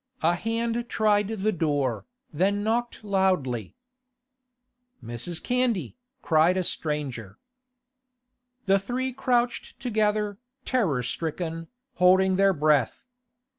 [0.23, 3.75] A hand tried the door, then knocked loudly.
[5.05, 5.43] 'Mrs.
[5.43, 7.37] Candy,' cried a stranger.
[8.65, 11.67] The three crouched together, terror stricken,
[11.97, 13.05] holding their breath.